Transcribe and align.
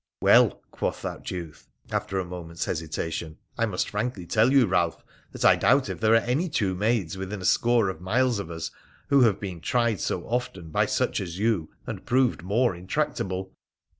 'Well,' 0.19 0.63
quoth 0.71 1.03
that 1.03 1.29
youth, 1.29 1.67
after 1.91 2.17
a 2.17 2.25
moment's 2.25 2.65
hesitation,' 2.65 3.37
I 3.59 3.67
must 3.67 3.87
frankly 3.87 4.25
tell 4.25 4.51
you, 4.51 4.65
Balph, 4.65 5.03
that 5.31 5.45
I 5.45 5.55
doubt 5.55 5.89
if 5.89 5.99
there 5.99 6.13
are 6.15 6.25
any 6.25 6.49
two 6.49 6.73
maids 6.73 7.19
within 7.19 7.39
a 7.39 7.45
score 7.45 7.87
of 7.87 8.01
miles 8.01 8.39
of 8.39 8.49
us 8.49 8.71
who 9.09 9.21
have 9.21 9.39
been 9.39 9.61
tried 9.61 9.99
so 9.99 10.23
often 10.23 10.71
by 10.71 10.87
such 10.87 11.21
as 11.21 11.37
you 11.37 11.69
and 11.85 12.03
proved 12.03 12.41
more 12.41 12.75
intractable. 12.75 13.53